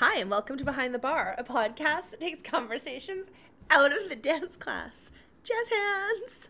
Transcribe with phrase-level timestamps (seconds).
[0.00, 3.26] Hi, and welcome to Behind the Bar, a podcast that takes conversations
[3.70, 5.10] out of the dance class.
[5.44, 6.48] Jazz hands.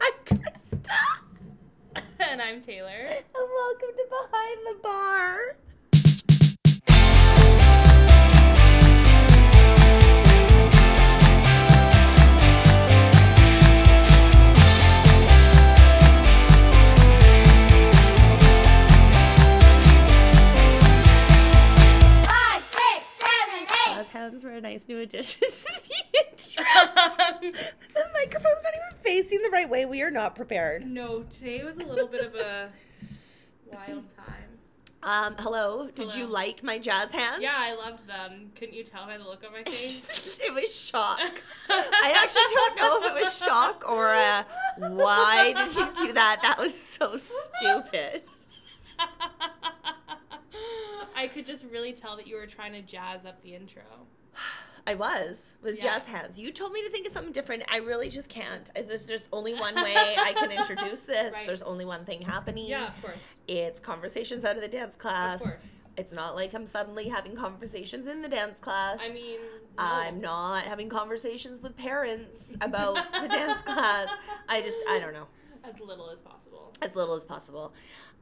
[0.00, 2.88] I'm Krista, and I'm Taylor.
[2.88, 5.56] and welcome to Behind the Bar.
[24.30, 26.64] Jazz were a nice new addition to the intro.
[27.94, 29.86] the microphone's not even facing the right way.
[29.86, 30.86] We are not prepared.
[30.86, 32.70] no, today was a little bit of a
[33.66, 34.34] wild time.
[35.00, 35.88] Um, hello.
[35.94, 37.40] Did you like my jazz hands?
[37.40, 38.50] Yeah, I loved them.
[38.56, 40.38] Couldn't you tell by the look on my face?
[40.42, 41.20] it was shock.
[41.68, 44.42] I actually don't know if it was shock or uh,
[44.78, 46.40] why did you do that?
[46.42, 48.24] That was so stupid.
[51.18, 53.82] I could just really tell that you were trying to jazz up the intro.
[54.86, 55.98] I was with Yeah.
[55.98, 56.38] jazz hands.
[56.38, 57.64] You told me to think of something different.
[57.68, 58.70] I really just can't.
[58.74, 61.34] There's just only one way I can introduce this.
[61.34, 61.46] Right.
[61.46, 62.66] There's only one thing happening.
[62.68, 63.16] Yeah, of course.
[63.48, 65.40] It's conversations out of the dance class.
[65.40, 65.60] Of course.
[65.96, 68.98] It's not like I'm suddenly having conversations in the dance class.
[69.02, 69.40] I mean,
[69.76, 69.82] no.
[69.84, 74.08] I'm not having conversations with parents about the dance class.
[74.48, 75.26] I just, I don't know.
[75.64, 76.72] as little as possible.
[76.80, 77.74] as little as possible.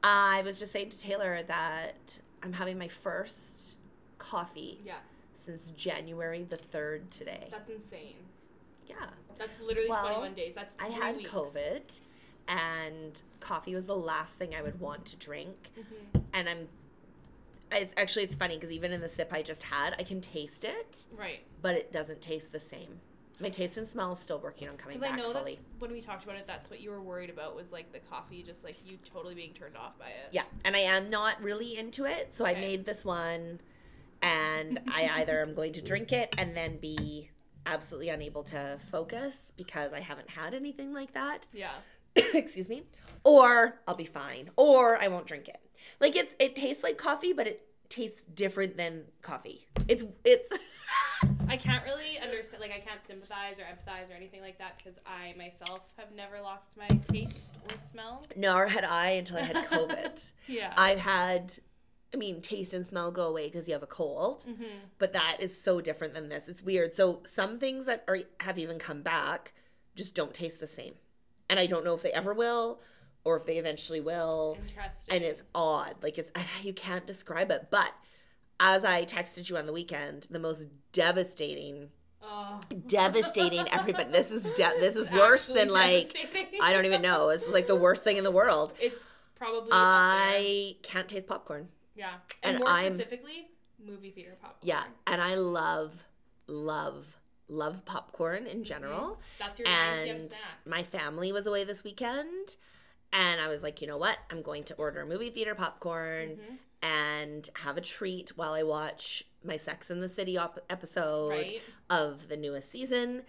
[0.02, 3.74] I was just saying to Taylor that I'm having my first
[4.18, 4.98] coffee Yeah,
[5.34, 7.48] since January the 3rd today.
[7.50, 8.14] that's insane.
[8.88, 9.10] Yeah.
[9.36, 10.54] That's literally Well, 21 days.
[10.54, 11.28] That's I had weeks.
[11.30, 12.00] COVID
[12.48, 15.70] and coffee was the last thing I would want to drink.
[15.76, 16.22] Mhm.
[16.32, 16.68] And I'm
[17.72, 20.64] it's actually it's funny because even in the sip I just had, I can taste
[20.64, 21.40] it, Right.
[21.60, 23.00] but it doesn't taste the same.
[23.38, 25.58] My taste and smell is still working on coming Because back I know fully.
[25.78, 26.46] when we talked about it.
[26.46, 29.52] That's what you were worried about was like the coffee, just like you totally being
[29.52, 30.28] turned off by it.
[30.32, 33.60] Yeah, and I am not really into it, so I made this one,
[34.22, 37.30] and I either am going to drink it and then be
[37.66, 41.46] absolutely unable to focus because I haven't had anything like that.
[41.52, 41.72] Yeah.
[42.16, 42.84] Excuse me.
[43.22, 45.58] Or I'll be fine, or I won't drink it.
[46.00, 49.66] Like it's it tastes like coffee, but it tastes different than coffee.
[49.88, 50.50] It's it's.
[51.48, 54.98] I can't really understand, like, I can't sympathize or empathize or anything like that because
[55.06, 58.24] I myself have never lost my taste or smell.
[58.36, 60.30] Nor had I until I had COVID.
[60.48, 60.72] Yeah.
[60.76, 61.58] I've had,
[62.14, 64.64] I mean, taste and smell go away because you have a cold, Mm-hmm.
[64.98, 66.48] but that is so different than this.
[66.48, 66.94] It's weird.
[66.94, 69.52] So some things that are have even come back
[69.94, 70.94] just don't taste the same,
[71.48, 72.80] and I don't know if they ever will
[73.24, 74.56] or if they eventually will.
[74.60, 75.14] Interesting.
[75.14, 76.30] And it's odd, like it's
[76.62, 77.68] you can't describe it.
[77.70, 77.92] But
[78.60, 81.90] as I texted you on the weekend, the most devastating,
[82.22, 82.60] oh.
[82.86, 84.10] devastating everybody.
[84.10, 86.14] This is de- this is It's worse than like.
[86.60, 87.28] I don't even know.
[87.28, 88.72] This is like the worst thing in the world.
[88.80, 89.70] It's probably.
[89.72, 91.68] I can't taste popcorn.
[91.94, 92.14] Yeah.
[92.42, 93.48] And, and more I'm- specifically,
[93.84, 94.60] movie theater popcorn.
[94.62, 96.04] Yeah, and I love,
[96.46, 97.16] love,
[97.48, 99.20] love popcorn in general.
[99.38, 100.16] That's your 9 p.m.
[100.16, 100.36] And
[100.66, 102.56] my family was away this weekend,
[103.12, 104.18] and I was like, you know what?
[104.30, 106.54] I'm going to order movie theater popcorn Mm-hmm.
[106.82, 111.62] And have a treat while I watch my Sex in the City op- episode Right.
[111.90, 113.22] of the newest season.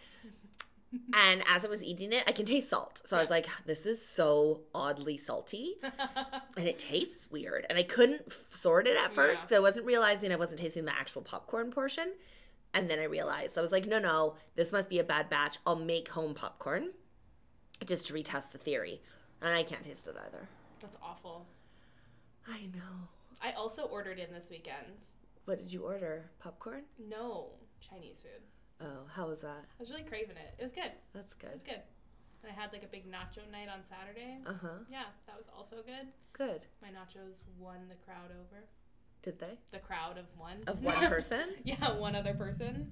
[1.13, 3.02] and as I was eating it, I can taste salt.
[3.06, 5.75] So I was like, this is so oddly salty
[6.58, 7.66] and it tastes weird.
[7.69, 9.50] And I couldn't f- sort it at first, Yeah.
[9.50, 12.14] so I wasn't realizing I wasn't tasting the actual popcorn portion.
[12.74, 15.58] And then I realized I was like, no, no, this must be a bad batch.
[15.66, 16.91] I'll make home popcorn
[17.85, 19.02] just to retest the theory.
[19.41, 20.47] And I can't taste it either.
[20.79, 21.46] That's awful.
[22.47, 23.08] I know.
[23.42, 25.08] I also ordered in this weekend.
[25.46, 26.30] What did you order?
[26.40, 26.84] Popcorn?
[27.09, 28.42] No Chinese food.
[28.81, 29.66] Oh, how was that?
[29.70, 30.56] I was really craving it.
[30.59, 30.92] It was good.
[31.14, 31.50] That's good.
[31.50, 31.81] It was good.
[32.44, 34.38] And I had like a big nacho night on Saturday.
[34.46, 34.68] Uh huh.
[34.90, 36.08] Yeah, that was also good.
[36.34, 36.68] Good.
[36.81, 38.64] My nachos won the crowd over.
[39.24, 39.58] Did they?
[39.72, 40.58] The crowd of one.
[40.68, 41.56] Of one person?
[41.64, 42.92] yeah, one other person.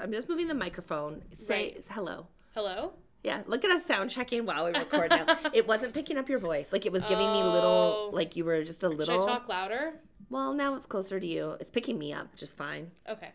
[0.00, 1.22] I'm just moving the microphone.
[1.32, 1.84] Say Right.
[1.90, 2.26] hello.
[2.54, 2.94] Hello?
[3.24, 5.38] Yeah, look at us sound checking while we record now.
[5.54, 6.72] it wasn't picking up your voice.
[6.72, 8.10] Like it was giving me little, Oh.
[8.12, 9.22] like you were just a little.
[9.22, 9.28] Should.
[9.30, 9.94] I talk louder?
[10.30, 11.56] Well, now it's closer to you.
[11.58, 12.90] It's picking me up just fine.
[13.08, 13.30] Okay.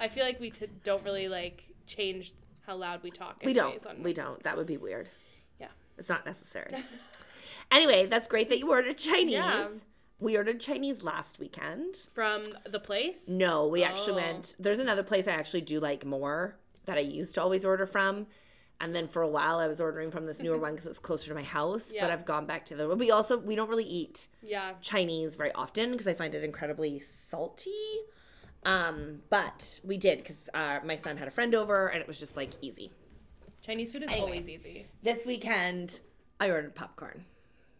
[0.00, 2.32] I feel like we t- don't really like change
[2.66, 3.40] how loud we talk.
[3.44, 3.84] We don't.
[3.86, 4.42] on- We don't.
[4.42, 5.08] That would be weird.
[5.60, 5.68] Yeah.
[5.98, 6.74] It's not necessary.
[7.70, 9.34] anyway, that's great that you ordered Chinese.
[9.34, 9.68] Yeah.
[10.18, 11.96] We ordered Chinese last weekend.
[12.12, 13.28] From the place?
[13.28, 14.26] No, we actually Oh.
[14.26, 14.56] went.
[14.58, 16.56] There's another place I actually do like more
[16.86, 18.26] that I used to always order from.
[18.82, 20.98] And then for a while, I was ordering from this newer one because it was
[20.98, 21.92] closer to my house.
[21.98, 22.88] But I've gone back to the.
[22.94, 24.72] We also we don't really eat Yeah.
[24.82, 27.70] Chinese very often because I find it incredibly salty.
[28.64, 32.18] Um, but we did because uh, my son had a friend over and it was
[32.20, 32.92] just like easy.
[33.64, 34.26] Chinese food is Anyway.
[34.26, 34.86] always easy.
[35.02, 36.00] This weekend,
[36.40, 37.24] I ordered popcorn.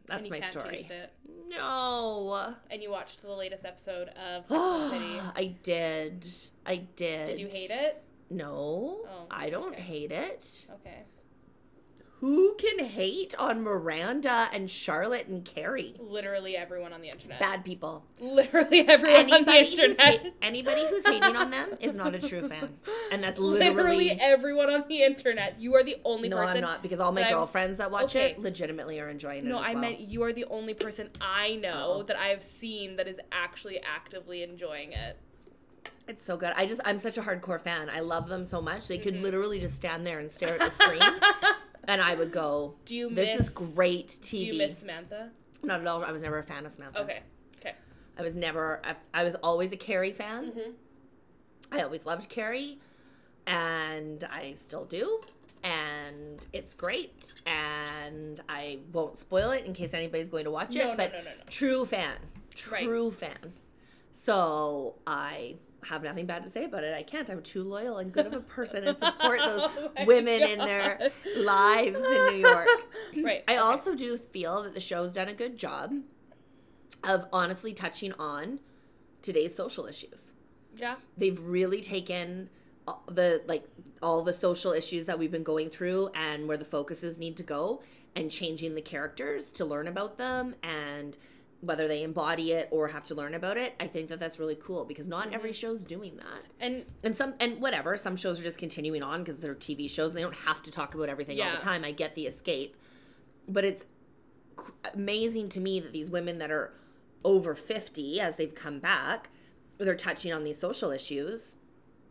[0.06, 0.76] That's my story.
[0.78, 1.12] taste it.
[1.48, 2.54] No.
[2.70, 5.20] And you watched the latest episode of Sex City.
[5.36, 6.26] I did.
[6.66, 7.26] I did.
[7.26, 8.02] Did you hate it?
[8.32, 9.00] No.
[9.08, 9.82] Oh, I don't okay.
[9.82, 10.66] hate it.
[10.80, 11.02] Okay.
[12.20, 15.96] Who can hate on Miranda and Charlotte and Carrie?
[15.98, 17.40] Literally everyone on the internet.
[17.40, 18.04] Bad people.
[18.20, 20.22] Literally everyone on the Anybody who's, internet.
[20.22, 22.74] ha- anybody who's hating on them is not a true fan.
[23.10, 24.10] And that's Literally, literally.
[24.20, 25.60] everyone on the internet.
[25.60, 26.58] You are the only no, person.
[26.58, 28.30] I'm not because all my that I've- girlfriends that watch Okay.
[28.30, 29.80] it legitimately are enjoying No, it No, I well.
[29.80, 32.02] meant you are the only person I know Oh.
[32.04, 35.18] that I've seen that is actually actively enjoying it.
[36.08, 36.52] It's so good.
[36.56, 37.88] I just I'm such a hardcore fan.
[37.88, 38.88] I love them so much.
[38.88, 39.02] They Mm-hmm.
[39.04, 41.02] could literally just stand there and stare at the screen,
[41.88, 44.78] and I would go, Do you miss "This miss is great TV." Do you miss
[44.78, 45.30] Samantha?
[45.62, 46.04] Not at all.
[46.04, 47.00] I was never a fan of Samantha.
[47.02, 47.20] Okay.
[47.60, 47.74] Okay.
[48.18, 48.80] I was never.
[48.84, 50.46] I, I was always a Carrie fan.
[50.50, 50.70] Mm-hmm.
[51.70, 52.78] I always loved Carrie,
[53.46, 55.20] and I still do.
[55.64, 60.80] And it's great, and I won't spoil it in case anybody's going to watch it.
[60.80, 61.30] No, no, but no, no, no.
[61.48, 62.16] true fan,
[62.70, 62.82] Right.
[62.84, 63.52] true fan.
[64.12, 66.94] So I have nothing bad to say about it.
[66.94, 67.28] I can't.
[67.28, 71.10] I'm too loyal and good of a person and support those Oh women in their
[71.36, 72.68] lives in New York.
[73.22, 73.44] Right.
[73.46, 75.92] I also do feel that the show's done a good job
[77.04, 78.60] of honestly touching on
[79.20, 80.32] today's social issues.
[80.76, 80.96] Yeah.
[81.16, 82.48] They've really taken
[83.06, 83.64] the like
[84.02, 87.42] all the social issues that we've been going through and where the focuses need to
[87.42, 87.82] go
[88.16, 91.16] and changing the characters to learn about them and
[91.62, 93.74] whether they embody it or have to learn about it.
[93.78, 95.68] I think that that's really cool because not every mm-hmm.
[95.68, 96.52] show's doing that.
[96.58, 100.10] And And some and whatever, some shows are just continuing on because they're TV shows
[100.10, 101.84] and they don't have to talk about everything all the time.
[101.84, 102.76] I get the escape.
[103.48, 103.84] But it's
[104.92, 106.74] amazing to me that these women that are
[107.24, 109.30] over 50 as they've come back,
[109.78, 111.56] they're touching on these social issues.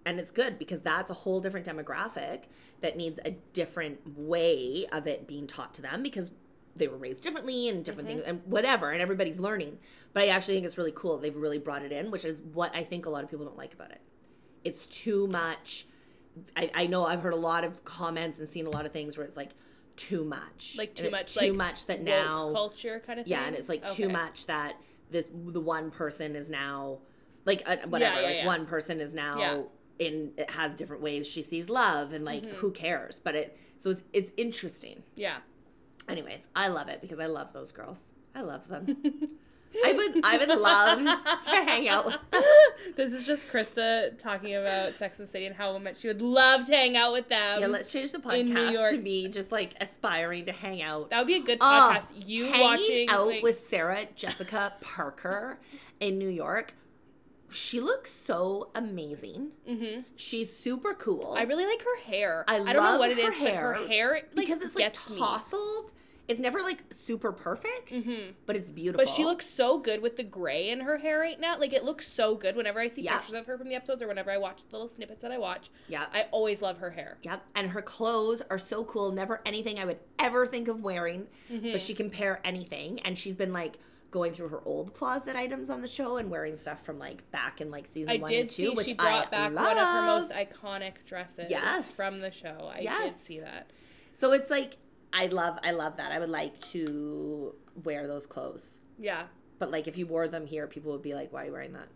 [0.05, 2.43] And it's good because that's a whole different demographic
[2.79, 6.31] that needs a different way of it being taught to them because
[6.75, 9.77] they were raised differently and different things and whatever and everybody's learning.
[10.13, 11.17] But I actually think it's really cool.
[11.17, 13.57] They've really brought it in, which is what I think a lot of people don't
[13.57, 14.01] like about it.
[14.63, 15.85] It's too much.
[16.55, 19.17] I, I know I've heard a lot of comments and seen a lot of things
[19.17, 19.51] where it's like
[19.95, 20.75] too much.
[20.77, 23.31] like too much too like much that now culture kind of thing.
[23.31, 24.75] yeah, and it's like too much that
[25.09, 26.99] this the one person is now
[27.45, 28.15] like uh, whatever.
[28.15, 28.45] Yeah, yeah, like yeah.
[28.45, 29.35] one person is now.
[29.35, 29.61] Mm-hmm.
[29.99, 33.19] in it has different ways she sees love and like who cares?
[33.19, 35.03] But it so it's it's interesting.
[35.15, 35.37] Yeah.
[36.11, 38.01] Anyways, I love it because I love those girls.
[38.35, 38.87] I love them.
[39.85, 42.05] I would I would love to hang out.
[42.05, 42.15] with
[42.95, 46.65] This is just Krista talking about Sex and City and how much she would love
[46.67, 47.61] to hang out with them.
[47.61, 51.09] Yeah, let's change the podcast to me just like aspiring to hang out.
[51.09, 52.07] that would be a good podcast.
[52.25, 55.59] you hanging watching out like, with Sarah Jessica Parker
[55.99, 56.73] in New York.
[57.49, 59.51] She looks so amazing.
[59.69, 60.05] Mhm.
[60.15, 61.35] She's super cool.
[61.37, 62.45] I really like her hair.
[62.47, 65.09] I don't know what it is, hair but her hair like, because it's like gets
[65.09, 65.17] me.
[66.31, 68.35] It's never like super perfect, Mhm.
[68.45, 69.05] but it's beautiful.
[69.05, 71.59] But she looks so good with the gray in her hair right now.
[71.59, 73.17] Like it looks so good whenever I see Yeah.
[73.17, 75.37] pictures of her from the episodes or whenever I watch the little snippets that I
[75.37, 75.69] watch.
[75.89, 76.05] yeah.
[76.13, 77.17] I always love her hair.
[77.23, 77.43] Yep.
[77.53, 79.11] And her clothes are so cool.
[79.11, 81.27] Never anything I would ever think of wearing.
[81.51, 81.73] Mm-hmm.
[81.73, 83.01] But she can pair anything.
[83.01, 83.77] And she's been like
[84.09, 87.59] going through her old closet items on the show and wearing stuff from like back
[87.59, 89.65] in like season I one did and two, which she brought I back love.
[89.65, 91.89] one of her most iconic dresses Yes.
[91.91, 92.71] from the show.
[92.73, 93.69] I did see that.
[94.13, 94.77] So it's like
[95.13, 96.11] I love I love that.
[96.11, 98.79] I would like to wear those clothes.
[98.99, 99.23] Yeah.
[99.59, 101.73] But like if you wore them here, people would be like, "Why are you wearing
[101.73, 101.87] that?"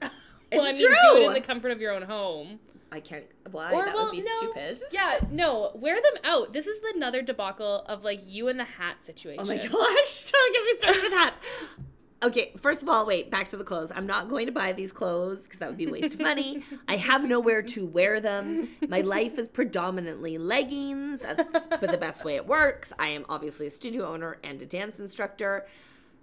[0.52, 1.22] well, I It's mean, do true.
[1.22, 2.60] it in the comfort of your own home.
[2.92, 3.24] I can't.
[3.50, 3.72] Why?
[3.72, 4.36] Or, that well, would be no.
[4.38, 4.78] stupid.
[4.92, 6.52] Yeah, no, wear them out.
[6.52, 9.42] This is another debacle of like you and the hat situation.
[9.42, 9.70] Oh my gosh!
[10.32, 11.40] Don't get me started with hats.
[12.22, 13.92] Okay, first of all, wait, back to the clothes.
[13.94, 16.62] I'm not going to buy these clothes because that would be a waste of money.
[16.88, 18.70] I have nowhere to wear them.
[18.88, 22.90] My life is predominantly leggings, that's but the best way it works.
[22.98, 25.66] I am obviously a studio owner and a dance instructor.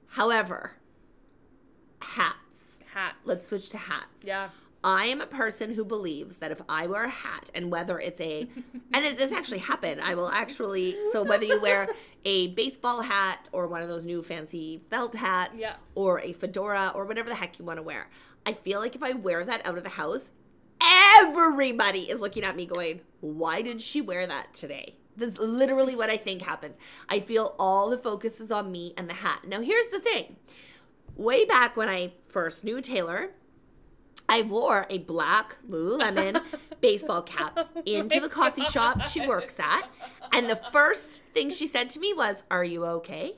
[0.07, 0.71] However,
[2.01, 2.79] hats.
[2.93, 3.17] Hats.
[3.23, 4.23] Let's switch to hats.
[4.23, 4.49] Yeah.
[4.83, 8.19] I am a person who believes that if I wear a hat and whether it's
[8.19, 8.47] a,
[8.93, 11.87] and it, this actually happened, I will actually, so whether you wear
[12.25, 15.75] a baseball hat or one of those new fancy felt hats Yeah.
[15.95, 18.09] or a fedora or whatever the heck you want to wear,
[18.45, 20.29] I feel like if I wear that out of the house,
[20.81, 24.95] everybody is looking at me going, why did she wear that today?
[25.15, 26.75] This is literally what I think happens.
[27.07, 29.41] I feel all the focus is on me and the hat.
[29.47, 30.37] Now, here's the thing.
[31.15, 33.29] Way back when I first knew Taylor,
[34.29, 36.41] I wore a black Lululemon
[36.81, 39.83] baseball cap oh into the coffee shop she works at.
[40.31, 43.35] And the first thing she said to me was, Are you okay?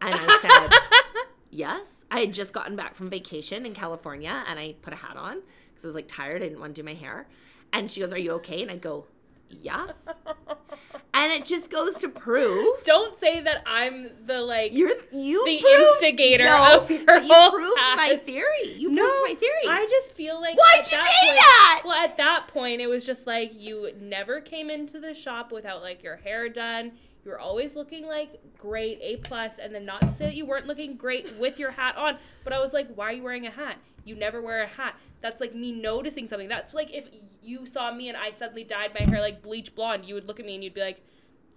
[0.00, 0.78] And I said,
[1.50, 2.04] Yes.
[2.10, 5.42] I had just gotten back from vacation in California and I put a hat on
[5.68, 6.42] because I was like tired.
[6.42, 7.28] I didn't want to do my hair.
[7.72, 8.62] And she goes, Are you okay?
[8.62, 9.06] And I go,
[9.48, 9.86] Yeah.
[11.18, 14.74] And it just goes to prove Don't say that I'm the like.
[14.74, 18.74] you're you The proved- instigator no, of your you whole proved my theory.
[18.76, 19.62] You no, proved my theory.
[19.68, 21.82] I just feel like Why'd you say point, that?
[21.86, 25.80] Well, at that point, it was just like you never came into the shop without
[25.82, 26.92] like your hair done.
[27.26, 30.46] You were always looking like great, A plus, and then not to say that you
[30.46, 33.44] weren't looking great with your hat on, but I was like, why are you wearing
[33.44, 33.78] a hat?
[34.04, 34.94] You never wear a hat.
[35.22, 36.46] That's like me noticing something.
[36.48, 37.06] That's like if
[37.42, 40.38] you saw me and I suddenly dyed my hair like bleach blonde, you would look
[40.38, 41.00] at me and you'd be like,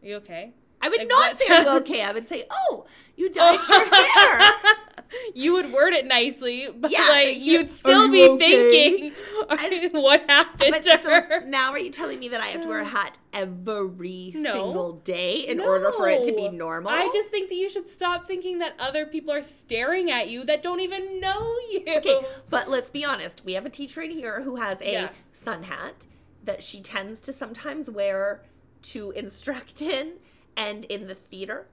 [0.02, 1.74] "Are you okay?" I would Like, not say happening?
[1.84, 2.02] okay.
[2.04, 2.86] I would say, oh,
[3.16, 4.76] you dyed your hair.
[5.34, 9.12] you would word it nicely, but Yeah, like you- you'd still are be okay?
[9.12, 12.62] thinking, "What happened But to so her?" now are you telling me that I have
[12.62, 14.54] to wear a hat every No.
[14.54, 16.92] single day in order for it to be normal?
[16.92, 20.44] I just think that you should stop thinking that other people are staring at you
[20.46, 21.84] that don't even know you.
[21.98, 23.44] Okay, but let's be honest.
[23.46, 25.10] We have a teacher in here who has a Yeah.
[25.34, 26.06] sun hat
[26.44, 28.44] that she tends to sometimes wear
[28.82, 30.14] to instruct in
[30.56, 31.68] and in the theater.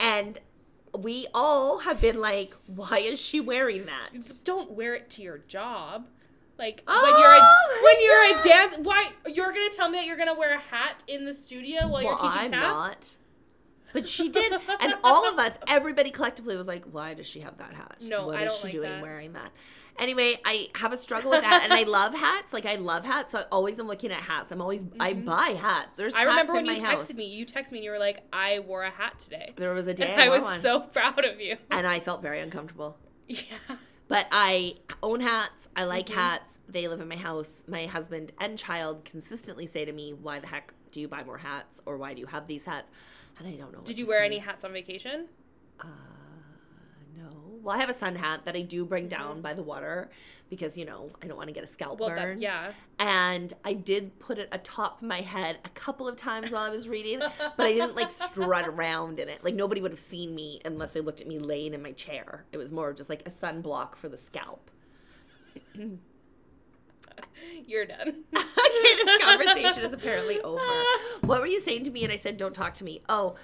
[0.00, 0.40] And
[0.98, 4.10] we all have been like, why is she wearing that?
[4.44, 6.06] Don't wear it to your job.
[6.58, 8.46] Like Oh, when you're a, oh, when you're God.
[8.46, 11.34] a dance, why you're gonna tell me that you're gonna wear a hat in the
[11.34, 12.62] studio while you're Well, teaching I'm tap?
[12.62, 13.16] not.
[13.92, 14.52] But she did.
[14.80, 17.98] and all of us, everybody collectively was like, why does she have that hat?
[18.02, 19.02] No, what I is she like doing that.
[19.02, 19.52] wearing that?
[19.98, 22.52] Anyway, I have a struggle with that, and I love hats.
[22.54, 24.50] Like I love hats, so I always am looking at hats.
[24.50, 25.90] I'm always I buy hats.
[25.96, 26.20] There's Mm-hmm.
[26.22, 27.04] I remember when you house.
[27.04, 27.26] texted me.
[27.26, 29.92] You texted me and you were like, "I wore a hat today." There was a
[30.02, 31.58] day I, I was one, so proud of you.
[31.70, 32.96] and I felt very uncomfortable.
[33.28, 33.42] Yeah.
[34.08, 35.68] But I own hats.
[35.76, 36.18] I like Mm-hmm.
[36.18, 36.58] hats.
[36.68, 37.62] They live in my house.
[37.68, 41.38] My husband and child consistently say to me, "Why the heck do you buy more
[41.38, 42.90] hats, or why do you have these hats?"
[43.38, 43.80] And I don't know.
[43.80, 44.26] Did you wear say.
[44.26, 45.26] any hats on vacation?
[45.80, 45.86] Uh,
[47.16, 47.28] no.
[47.62, 50.10] Well, I have a sun hat that I do bring down by the water
[50.50, 52.00] because, you know, I don't want to get a scalp Mm-hmm.
[52.00, 52.38] Well, burn.
[52.38, 52.72] that, yeah.
[52.98, 56.88] And I did put it atop my head a couple of times while I was
[56.88, 57.20] reading,
[57.56, 59.42] but I didn't like strut around in it.
[59.42, 62.44] Like nobody would have seen me unless they looked at me laying in my chair.
[62.52, 64.70] It was more just like a sunblock for the scalp.
[67.66, 68.24] You're done.
[68.36, 70.60] okay, this conversation is apparently over.
[71.22, 72.04] What were you saying to me?
[72.04, 73.02] And I said, don't talk to me.
[73.08, 73.36] Oh.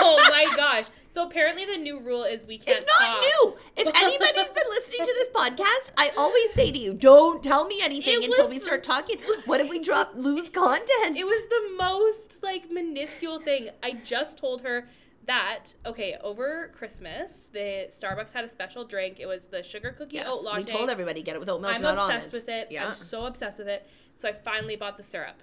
[0.00, 0.86] oh my gosh.
[1.08, 2.86] So apparently the new rule is we can't talk.
[2.86, 3.20] It's not talk.
[3.20, 3.56] new.
[3.76, 7.80] If anybody's been listening to this podcast, I always say to you, don't tell me
[7.82, 9.18] anything It until was- we start talking.
[9.46, 11.16] What if we drop lose content?
[11.16, 13.68] It was the most like minuscule thing.
[13.82, 14.88] I just told her
[15.26, 19.18] that okay, over Christmas, the Starbucks had a special drink.
[19.20, 20.58] It was the sugar cookie Yes, oat latte.
[20.62, 22.32] we told everybody get it with oat milk, I'm not obsessed almond.
[22.32, 22.68] with it.
[22.70, 22.88] Yeah.
[22.88, 23.88] I'm so obsessed with it.
[24.16, 25.42] So I finally bought the syrup.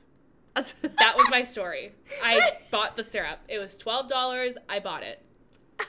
[0.56, 1.94] That was my story.
[2.24, 3.40] I bought the syrup.
[3.48, 4.56] It was twelve dollars.
[4.68, 5.24] I bought it.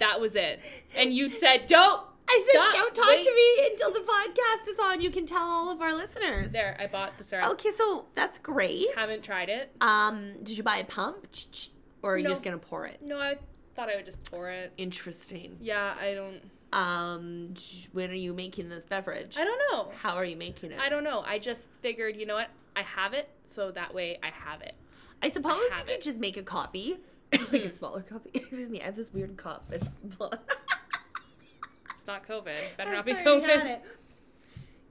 [0.00, 0.60] That was it.
[0.94, 2.02] And you said, "Don't."
[2.36, 3.24] I said, Stop, don't talk wait.
[3.24, 5.00] to me until the podcast is on.
[5.00, 6.52] You can tell all of our listeners.
[6.52, 7.50] There, I bought the syrup.
[7.52, 8.86] Okay, so that's great.
[8.94, 9.72] Haven't tried it.
[9.80, 11.26] Um, did you buy a pump,
[12.02, 12.30] or are you No.
[12.30, 13.00] just gonna pour it?
[13.02, 13.38] No, I
[13.74, 14.72] thought I would just pour it.
[14.76, 15.56] Interesting.
[15.60, 16.40] Yeah, I don't.
[16.72, 17.54] Um,
[17.92, 19.36] when are you making this beverage?
[19.38, 19.92] I don't know.
[20.02, 20.78] How are you making it?
[20.80, 21.22] I don't know.
[21.26, 22.48] I just figured, you know what?
[22.74, 24.74] I have it, so that way I have it.
[25.22, 26.02] I suppose you have could it.
[26.02, 26.98] just make a coffee,
[27.52, 28.30] like a smaller coffee.
[28.34, 29.62] Excuse me, I have this weird cough.
[29.70, 29.88] It's
[32.06, 32.76] It's not COVID.
[32.76, 33.78] Better not be I already had COVID.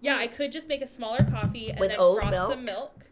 [0.01, 2.51] Yeah, I could just make a smaller coffee and With then oat froth milk?
[2.51, 3.05] some milk.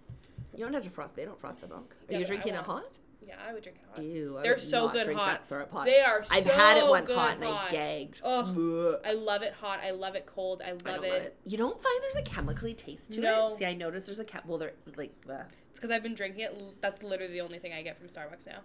[0.53, 1.15] You don't have to froth.
[1.15, 1.95] They don't froth the milk.
[2.09, 2.97] Are Yeah, you but I drinking it want- hot?
[3.25, 4.03] Yeah, I would drink it hot.
[4.03, 5.39] Ew, I They're would so not good drink hot.
[5.39, 5.85] that syrup hot.
[5.85, 7.69] They are I've had it so once good hot and I hot.
[7.71, 8.19] gagged.
[8.21, 8.45] Ugh.
[8.53, 8.99] Blech.
[9.05, 9.79] I love it hot.
[9.81, 10.61] I love it cold.
[10.61, 11.13] I love, I don't it.
[11.13, 11.37] love it.
[11.45, 13.53] You don't find there's a chemically taste to No.
[13.53, 13.57] it.
[13.59, 14.41] See, I noticed there's a chem.
[14.45, 15.13] Well, they're like.
[15.21, 15.45] bleh.
[15.71, 16.81] It's because I've been drinking it.
[16.81, 18.59] That's literally the only thing I get from Starbucks now.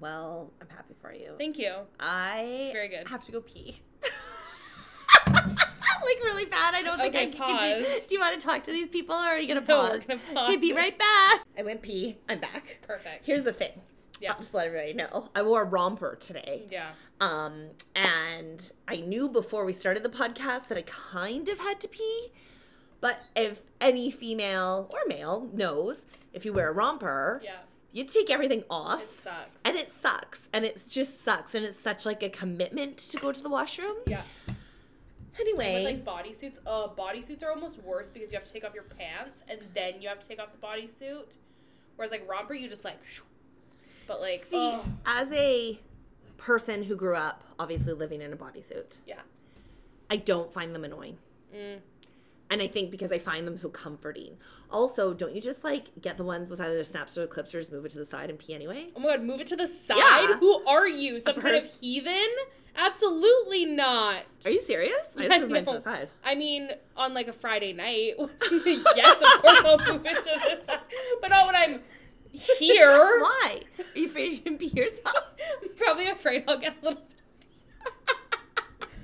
[0.00, 1.34] Well, I'm happy for you.
[1.38, 1.72] Thank you.
[1.98, 3.06] I it's very good.
[3.08, 3.80] have to go pee.
[5.32, 6.74] like really bad.
[6.74, 7.80] I don't think Okay, I can.
[7.82, 8.06] Do, pause.
[8.06, 10.00] do you want to talk to these people, or are you gonna No, pause?
[10.08, 10.76] we're gonna pause Okay, be it.
[10.76, 11.42] right back.
[11.58, 12.18] I went pee.
[12.28, 12.78] I'm back.
[12.82, 13.26] Perfect.
[13.26, 13.72] Here's the thing.
[14.20, 14.32] Yeah.
[14.32, 15.30] I'll just let everybody know.
[15.34, 16.66] I wore a romper today.
[16.70, 16.90] Yeah.
[17.20, 21.88] Um, and I knew before we started the podcast that I kind of had to
[21.88, 22.28] pee.
[23.00, 26.04] But if any female or male knows,
[26.34, 27.56] if you wear a romper, Yeah.
[27.92, 29.02] You take everything It off.
[29.22, 29.60] sucks.
[29.64, 30.48] And it sucks.
[30.52, 31.54] And it just sucks.
[31.54, 33.96] And it's such like a commitment to go to the washroom.
[34.06, 34.22] yeah.
[35.40, 35.74] Anyway.
[35.74, 38.82] With like bodysuits, uh, bodysuits are almost worse because you have to take off your
[38.84, 41.36] pants and then you have to take off the bodysuit.
[41.96, 43.22] Whereas like romper, you just like, shoo.
[44.06, 45.78] but like, See, oh, as a
[46.36, 49.20] person who grew up obviously living in a bodysuit, yeah.
[50.10, 51.18] I don't find them annoying.
[51.54, 51.78] Mm.
[52.50, 54.36] And I think because I find them so comforting.
[54.70, 57.72] Also, don't you just like get the ones with either snaps or clips or just
[57.72, 58.88] move it to the side and pee anyway?
[58.96, 59.96] Oh my god, move it to the side.
[59.98, 60.36] Yeah.
[60.38, 61.20] Who are you?
[61.20, 62.28] Some kind of heathen
[62.76, 64.22] Absolutely not.
[64.44, 64.96] Are you serious?
[65.16, 66.08] I just moved mine to the side.
[66.24, 68.14] I mean, on like a Friday night,
[68.96, 70.80] yes, of course I'll move it to the side.
[71.20, 71.80] But not when I'm
[72.32, 72.90] here.
[73.20, 73.60] Why?
[73.78, 75.14] Are you afraid you can be yourself?
[75.76, 77.02] Probably afraid I'll get a little.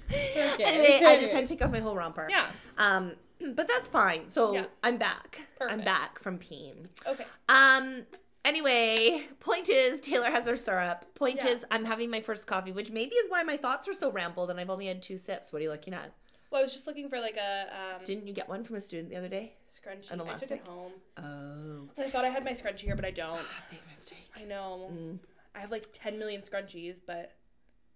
[0.08, 2.28] Okay, anyway, I just had to take off my whole romper.
[2.30, 2.46] Yeah.
[2.78, 3.12] Um,
[3.54, 4.30] but that's fine.
[4.30, 4.66] So Yeah.
[4.82, 5.40] I'm back.
[5.60, 6.86] I'm back from peeing.
[7.06, 7.24] Okay.
[7.48, 8.04] Um.
[8.44, 11.04] Anyway, point is Taylor has her syrup.
[11.16, 11.50] Point Yeah.
[11.50, 14.50] is I'm having my first coffee, which maybe is why my thoughts are so rambled,
[14.50, 15.52] and I've only had two sips.
[15.52, 16.12] What are you looking at?
[16.50, 17.62] Well, I was just looking for like a
[17.96, 19.54] um, Didn't you get one from a student the other day?
[19.68, 20.10] scrunchie.
[20.12, 20.60] an I took elastic?
[20.60, 20.92] it home.
[21.18, 23.40] Oh, I thought I had my scrunchie here, but I don't.
[23.68, 24.30] big mistake.
[24.36, 24.90] I know.
[24.92, 25.18] Mm.
[25.54, 27.32] I have like 10 million scrunchies, but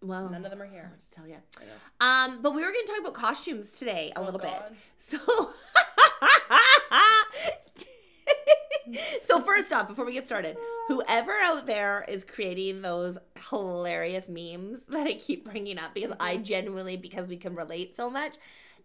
[0.03, 0.87] Well, none of them are here.
[0.87, 1.37] hard to tell you.
[2.01, 2.25] I.
[2.25, 4.65] Um, but we were going to talk about costumes today a Oh, little God.
[4.69, 4.77] bit.
[4.97, 5.19] So,
[9.27, 10.57] so first off, before we get started,
[10.89, 13.19] whoever out there is creating those
[13.51, 16.43] hilarious memes that I keep bringing up because I Mm-hmm.
[16.45, 18.35] genuinely because we can relate so much,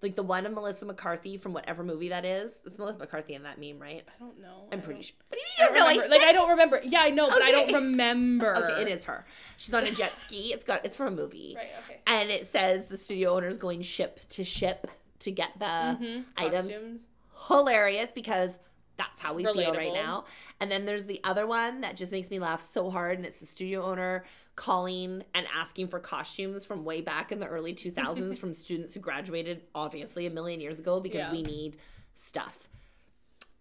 [0.02, 2.58] like the one of Melissa McCarthy from whatever movie that is.
[2.66, 4.04] It's Melissa McCarthy in that meme, right?
[4.08, 4.68] I don't know.
[4.72, 5.16] I'm pretty sure.
[5.30, 5.86] But you don't don't know.
[5.88, 6.16] I remember.
[6.16, 6.82] like I don't remember.
[6.84, 8.54] Yeah, I know, but I don't remember.
[8.58, 9.26] Okay, it is her.
[9.58, 10.54] She's on a jet ski.
[10.54, 10.86] It's got.
[10.86, 11.54] It's from a movie.
[11.58, 11.68] Right.
[11.86, 12.00] Okay.
[12.08, 16.22] and it says the studio owner's going ship to ship to get the Mm-hmm.
[16.38, 16.72] items.
[16.72, 17.00] Costumes.
[17.48, 18.58] Hilarious because
[18.98, 20.26] that's how we feel right now.
[20.60, 23.40] And then there's the other one that just makes me laugh so hard, and it's
[23.40, 24.24] the studio owner
[24.56, 29.00] calling and asking for costumes from way back in the early 2000s from students who
[29.00, 31.32] graduated obviously a million years ago because Yeah.
[31.32, 31.78] we need
[32.14, 32.70] stuff.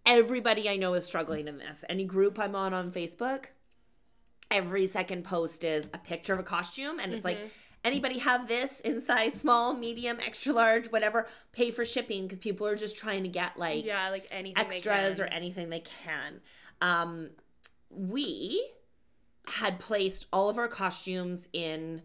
[0.06, 1.82] Everybody I know is struggling in this.
[1.88, 3.46] Any group I'm on on Facebook,
[4.50, 7.48] every second post is a picture of a costume and it's like Mm-hmm.
[7.84, 12.66] anybody have this in size small medium extra large whatever pay for shipping because people
[12.66, 14.62] are just trying to get like Yeah, like anything.
[14.64, 16.40] extras or anything they can
[16.80, 17.30] um
[17.90, 18.64] we
[19.46, 22.02] had placed all of our costumes in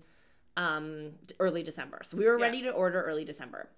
[0.57, 2.45] um early december so we were Yeah.
[2.45, 3.69] ready to order early december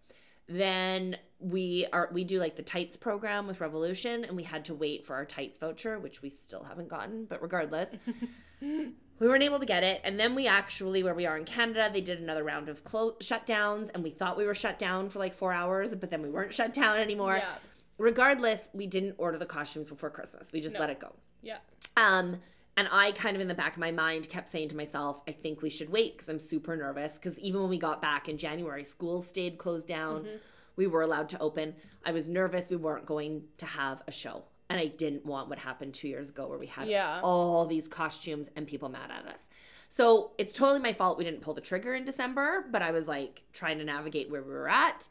[0.47, 4.73] then we are we do like the tights program with revolution and we had to
[4.73, 7.89] wait for our tights voucher which we still haven't gotten but regardless
[8.61, 11.89] we weren't able to get it and then we actually where we are in canada
[11.93, 15.19] they did another round of clo- shutdowns and we thought we were shut down for
[15.19, 17.55] like four hours but then we weren't shut down anymore Yeah.
[17.97, 20.79] regardless we didn't order the costumes before christmas we just No.
[20.81, 21.57] let it go Yeah.
[21.95, 22.41] um
[22.77, 25.31] and i kind of in the back of my mind kept saying to myself i
[25.31, 27.13] think we should wait because i'm super nervous.
[27.13, 30.21] Because even when we got back in january schools stayed closed down.
[30.21, 30.35] Mm-hmm.
[30.77, 31.75] we were allowed to open.
[32.05, 34.43] I was nervous we weren't going to have a show.
[34.69, 37.19] And i didn't want what happened two years ago where we had Yeah.
[37.23, 39.47] all these costumes and people mad at us.
[39.89, 43.07] So it's totally my fault we didn't pull the trigger in december but i was
[43.09, 45.09] like trying to navigate where we were at.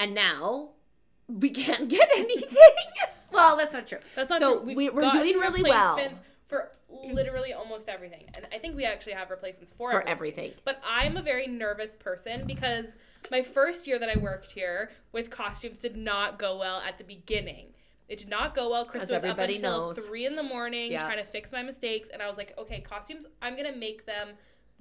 [0.00, 0.70] And now
[1.28, 2.66] we can't get anything.
[3.32, 3.98] Well that's not true.
[4.16, 4.66] That's not so true.
[4.66, 5.96] We've we, we're doing really well
[6.48, 8.24] For literally almost everything.
[8.36, 10.44] And I think we actually have replacements for, for everything.
[10.44, 12.86] everything But I'm a very nervous person because
[13.30, 17.04] my first year that I worked here with costumes did not go well at the
[17.04, 17.68] beginning.
[18.08, 18.84] It did not go well.
[18.84, 19.98] Chris As was up until knows.
[19.98, 21.06] three in the morning Yeah.
[21.06, 24.28] trying to fix my mistakes, and I was like, okay, costumes, I'm gonna make them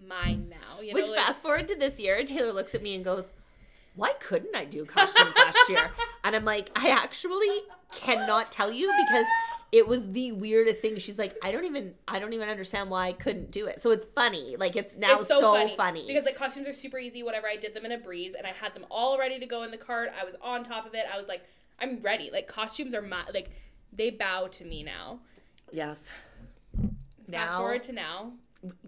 [0.05, 0.81] mine now.
[0.81, 3.31] You Which know, like- fast forward to this year, Taylor looks at me and goes,
[3.95, 5.91] Why couldn't I do costumes last year?
[6.25, 9.25] And I'm like, I actually cannot tell you because
[9.73, 10.99] it was the weirdest thing.
[10.99, 13.81] She's like, I don't even I don't even understand why I couldn't do it.
[13.81, 14.55] So it's funny.
[14.55, 16.05] Like it's now it's so, so, funny.
[16.05, 17.23] because like costumes are super easy.
[17.23, 19.63] Whatever, I did them in a breeze, and I had them all ready to go
[19.63, 20.11] in the cart.
[20.19, 21.05] I was on top of it.
[21.11, 21.41] I was like,
[21.79, 22.29] I'm ready.
[22.31, 23.49] Like costumes are my like
[23.91, 25.19] they bow to me now.
[25.71, 26.07] yes.
[27.27, 28.33] Now, Fast forward to now,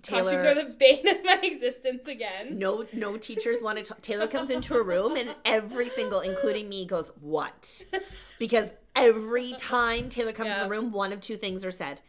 [0.04, 2.60] Taylor costumes are the bane of my existence again.
[2.60, 4.02] no no teachers want to talk.
[4.02, 7.84] Taylor comes into a room and every single including me goes what
[8.40, 12.02] because every time taylor comes in the room one of two things are said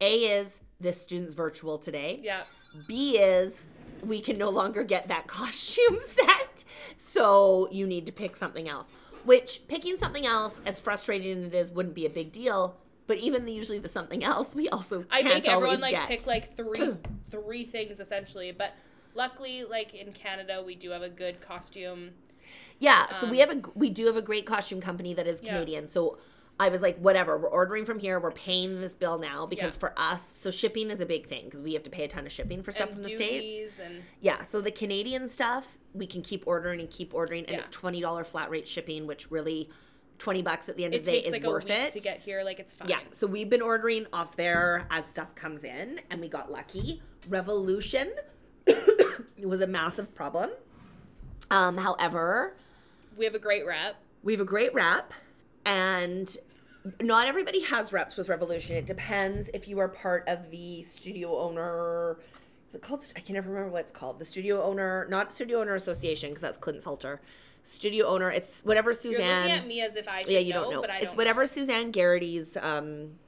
[0.00, 2.42] a is this student's virtual today Yeah,
[2.86, 3.64] b is
[4.04, 6.64] we can no longer get that costume set
[6.96, 8.86] so you need to pick something else
[9.24, 12.76] which picking something else as frustrating as it is wouldn't be a big deal
[13.06, 16.08] but even the, usually the something else we also I can't make everyone like get
[16.08, 16.94] pick like three
[17.30, 18.74] three things essentially, but
[19.14, 22.10] luckily, like in Canada, we do have a good costume.
[22.78, 25.46] Yeah, so we have a we do have a great costume company that is Um,
[25.46, 25.52] Yeah.
[25.52, 25.88] Canadian.
[25.88, 26.18] So
[26.60, 28.20] I was like, whatever, we're ordering from here.
[28.20, 29.80] We're paying this bill now because Yeah.
[29.80, 32.24] for us, so shipping is a big thing because we have to pay a ton
[32.26, 33.74] of shipping for stuff and from the states.
[33.82, 37.58] and Yeah, so the Canadian stuff we can keep ordering and keep ordering, and Yeah.
[37.58, 39.70] it's twenty dollar flat rate shipping, which really
[40.18, 41.92] twenty bucks at the end it of the day is like worth a week it.
[41.94, 42.44] to get here.
[42.44, 42.88] Like it's fine.
[42.88, 47.02] Yeah, so we've been ordering off there as stuff comes in, and we got lucky.
[47.28, 48.12] Revolution
[49.42, 50.50] was a massive problem.
[51.50, 52.56] Um, however,
[53.16, 53.96] we have a great rep.
[54.22, 55.12] we have a great rep
[55.64, 56.36] and
[57.00, 61.38] not everybody has reps with revolution it depends if you are part of the studio
[61.38, 62.18] owner
[62.68, 63.04] Is it called?
[63.16, 64.18] I can never remember what it's called.
[64.18, 67.20] The studio owner, not studio owner association, because that's Clint Salter.
[67.62, 68.30] Studio owner.
[68.30, 69.42] It's whatever You're Suzanne.
[69.42, 70.80] looking at me as if I yeah, you know, don't know.
[70.80, 71.16] but I it's don't.
[71.18, 72.56] whatever Suzanne Garrity's.
[72.56, 73.18] Um,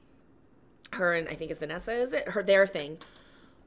[0.91, 1.91] her and I think it's Vanessa.
[1.93, 2.97] Is it her their thing?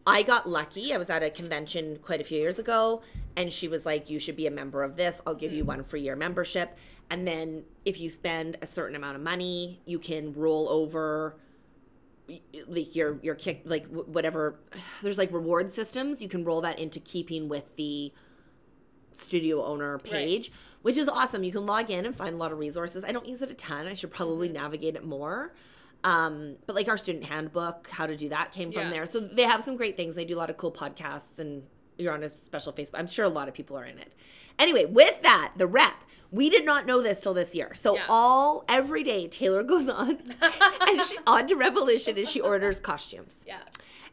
[0.07, 0.95] I got lucky.
[0.95, 3.03] I was at a convention quite a few years ago,
[3.37, 5.21] and she was like, "You should be a member of this.
[5.27, 5.69] I'll give you mm.
[5.69, 6.77] one free year membership,
[7.11, 11.37] and then if you spend a certain amount of money, you can roll over."
[12.67, 14.61] like your your kick like whatever
[15.03, 16.21] there's like reward systems.
[16.21, 18.13] You can roll that into keeping with the
[19.13, 21.43] studio owner page which is awesome.
[21.43, 23.05] You can log in and find a lot of resources.
[23.05, 23.87] I don't use it a ton.
[23.87, 24.57] I should probably mm-hmm.
[24.57, 25.55] navigate it more
[26.05, 28.91] um, but like our student handbook how to do that came from Yeah.
[28.91, 31.65] there so they have some great things they do a lot of cool podcasts and
[31.99, 34.13] you're on a special facebook i'm sure a lot of people are in it
[34.59, 38.07] anyway with that the rep we did not know this till this year so Yeah.
[38.09, 43.45] all every day taylor goes on and she's on to revolution and she orders costumes
[43.47, 43.59] Yeah.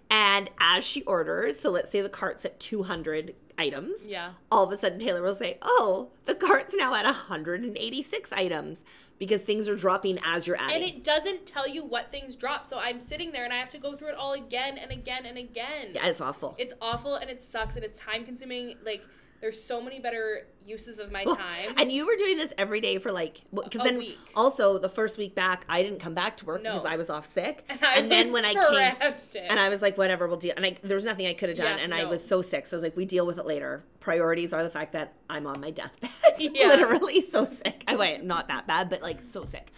[0.09, 4.05] and as she orders, so let's say the cart's at 200 items.
[4.05, 4.31] Yeah.
[4.51, 8.83] All of a sudden, Taylor will say, Oh, the cart's now at 186 items
[9.17, 10.75] because things are dropping as you're adding.
[10.75, 12.67] And it doesn't tell you what things drop.
[12.67, 15.25] So I'm sitting there and I have to go through it all again and again
[15.25, 15.89] and again.
[15.93, 16.55] yeah, it's awful.
[16.57, 18.75] It's awful and it sucks and it's time consuming.
[18.83, 19.03] Like,
[19.41, 21.73] there's so many better uses of my time.
[21.77, 24.17] and you were doing this every day for like, because then week.
[24.35, 26.73] also the first week back, I didn't come back to work No.
[26.73, 27.63] because I was off sick.
[27.69, 30.53] And I then when I came, and I was like, whatever, we'll deal.
[30.57, 31.77] And I, there was nothing I could have done.
[31.77, 32.65] Yeah, and I was so sick.
[32.65, 33.83] So I was like, we deal with it later.
[33.99, 36.09] Priorities are the fact that I'm on my deathbed.
[36.39, 36.67] Yeah.
[36.67, 37.83] Literally so sick.
[37.87, 39.71] I wait, not that bad, but like so sick.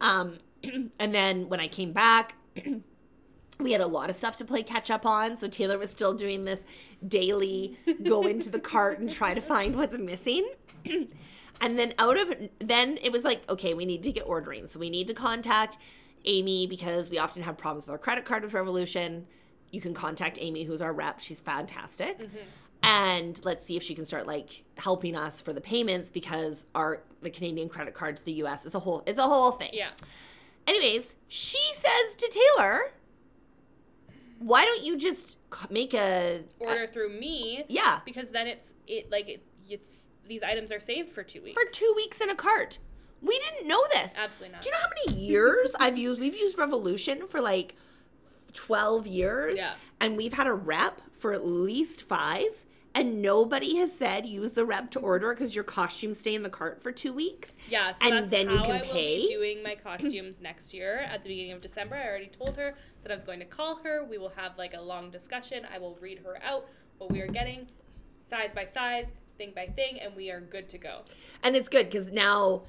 [0.00, 0.38] Um,
[0.98, 2.34] and then when I came back,
[3.60, 5.36] we had a lot of stuff to play catch up on.
[5.36, 6.64] So Taylor was still doing this
[7.06, 10.48] daily go into the cart and try to find what's missing.
[11.60, 14.66] and then out of then it was like, okay, we need to get ordering.
[14.66, 15.78] So we need to contact
[16.24, 19.26] Amy because we often have problems with our credit card with Revolution.
[19.70, 21.20] You can contact Amy, who's our rep.
[21.20, 22.18] She's fantastic.
[22.82, 27.02] And let's see if she can start like helping us for the payments because our
[27.22, 29.70] the Canadian credit card to the US is a whole it's a whole thing.
[29.72, 29.90] yeah.
[30.66, 32.92] Anyways, she says to Taylor,
[34.46, 35.38] "Why don't you just
[35.70, 37.64] make a Order through me.
[37.68, 39.90] yeah Because then it's, it like, it, it's,
[40.26, 41.54] these items are saved for two weeks.
[41.60, 42.78] for two weeks in a cart?"
[43.22, 44.12] We didn't know this.
[44.16, 44.62] Absolutely not.
[44.62, 46.20] Do you know how many years I've used?
[46.20, 47.74] We've used Revolution for like
[48.52, 49.74] twelve years, Yeah.
[50.00, 52.64] and we've had a rep for at least five.
[52.96, 56.48] And nobody has said use the rep to order because your costumes stay in the
[56.48, 57.52] cart for two weeks.
[57.68, 59.22] Yeah, so And then you can I pay?
[59.22, 61.96] be doing my costumes next year at the beginning of December.
[61.96, 64.04] I already told her that I was going to call her.
[64.04, 65.66] We will have like a long discussion.
[65.72, 67.66] I will read her out what we are getting,
[68.28, 69.06] size by size,
[69.38, 71.02] thing by thing, and we are good to go.
[71.42, 72.62] And it's good because now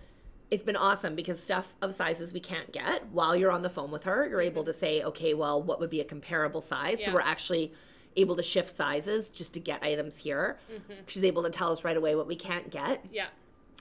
[0.51, 3.91] it's been awesome because stuff of sizes we can't get while you're on the phone
[3.91, 4.71] with her, you're able mm-hmm.
[4.71, 6.97] to say, okay, well, what would be a comparable size?
[6.99, 7.07] Yeah.
[7.07, 7.73] So we're actually
[8.15, 10.57] able to shift sizes just to get items here.
[10.71, 10.93] Mm-hmm.
[11.07, 13.05] She's able to tell us right away what we can't get.
[13.11, 13.27] Yeah.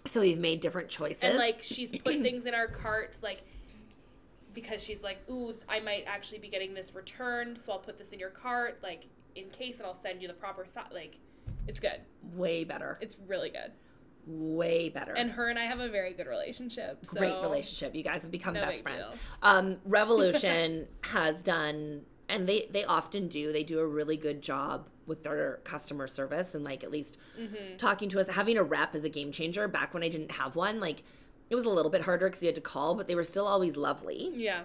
[0.06, 1.22] So we've made different choices.
[1.22, 3.42] And like she's put things in our cart like
[4.52, 8.10] because she's like, "Ooh, I might actually be getting this returned, so I'll put this
[8.10, 11.16] in your cart like in case and I'll send you the proper size." Like
[11.66, 12.00] it's good.
[12.34, 12.98] way better.
[13.00, 13.72] It's really good.
[14.26, 15.12] Way better.
[15.12, 17.04] And her and I have a very good relationship.
[17.04, 17.94] So Great relationship.
[17.94, 19.04] You guys have become No best friends.
[19.42, 23.52] Um, Revolution has done, and they they often do.
[23.52, 27.76] They do a really good job with their customer service and like at least Mm-hmm.
[27.76, 28.28] talking to us.
[28.28, 29.68] Having a rep is a game changer.
[29.68, 31.02] Back when I didn't have one, like
[31.50, 33.46] it was a little bit harder because you had to call, but they were still
[33.46, 34.30] always lovely.
[34.34, 34.62] Yeah.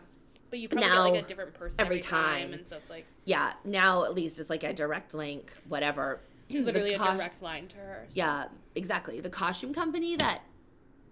[0.50, 2.40] But you probably Now, get like a different person every every, time.
[2.42, 2.54] time.
[2.54, 6.22] and so it's like Yeah, now at least it's like a direct link, whatever.
[6.50, 8.06] Literally a direct line to her.
[8.08, 8.46] so- Yeah,
[8.76, 9.20] exactly.
[9.22, 10.42] The costume company that,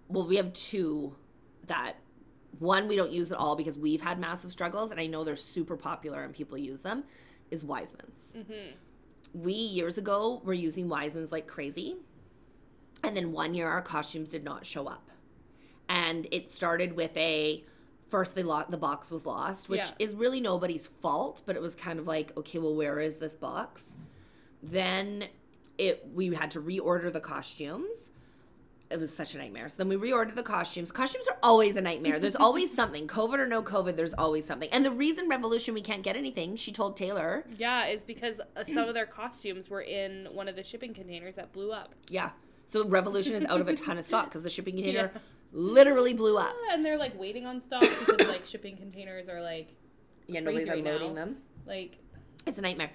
[0.08, 1.14] well, we have two
[1.66, 1.96] that
[2.58, 5.36] one we don't use at all because we've had massive struggles, and I know they're
[5.36, 7.04] super popular and people use them.
[7.50, 8.32] Is Weissman's.
[8.36, 8.74] Mm-hmm.
[9.34, 11.96] We years ago were using Weissman's like crazy,
[13.02, 15.10] and then one year our costumes did not show up,
[15.88, 17.64] and it started with a
[18.08, 19.90] first they lo- the box was lost, which Yeah.
[19.98, 23.34] is really nobody's fault, but it was kind of like okay, well, where is this
[23.34, 23.92] box?
[24.62, 25.24] Then
[25.78, 28.07] it we had to reorder the costumes.
[28.90, 29.68] It was such a nightmare.
[29.68, 30.90] So then we reordered the costumes.
[30.90, 32.18] Costumes are always a nightmare.
[32.18, 33.06] There's always something.
[33.06, 34.70] COVID or no COVID, there's always something.
[34.72, 38.64] And the reason Revolution we can't get anything, she told Taylor, Yeah, is because uh,
[38.64, 41.94] some of their costumes were in one of the shipping containers that blew up.
[42.08, 42.30] yeah.
[42.64, 45.20] So Revolution is out of a ton of stock because the shipping container Yeah.
[45.52, 46.54] literally blew up.
[46.70, 49.74] And they're like waiting on stock because like shipping containers are like
[50.26, 51.24] Yeah, nobody's right unloading now.
[51.24, 51.36] them.
[51.66, 51.96] like
[52.46, 52.90] It's a nightmare.